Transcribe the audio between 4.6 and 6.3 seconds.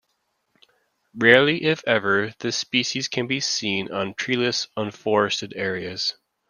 unforested areas.